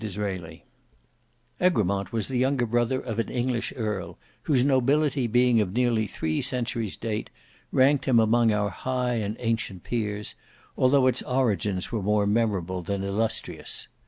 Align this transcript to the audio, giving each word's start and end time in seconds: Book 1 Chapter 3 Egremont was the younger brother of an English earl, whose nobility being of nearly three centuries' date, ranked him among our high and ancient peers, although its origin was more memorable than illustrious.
Book 0.01 0.17
1 0.17 0.23
Chapter 0.39 0.47
3 0.47 0.63
Egremont 1.67 2.11
was 2.11 2.27
the 2.27 2.39
younger 2.39 2.65
brother 2.65 2.99
of 2.99 3.19
an 3.19 3.29
English 3.29 3.71
earl, 3.75 4.17
whose 4.41 4.63
nobility 4.65 5.27
being 5.27 5.61
of 5.61 5.73
nearly 5.73 6.07
three 6.07 6.41
centuries' 6.41 6.97
date, 6.97 7.29
ranked 7.71 8.05
him 8.05 8.19
among 8.19 8.51
our 8.51 8.69
high 8.71 9.13
and 9.17 9.37
ancient 9.37 9.83
peers, 9.83 10.33
although 10.75 11.05
its 11.05 11.21
origin 11.21 11.75
was 11.75 11.91
more 11.91 12.25
memorable 12.25 12.81
than 12.81 13.03
illustrious. 13.03 13.89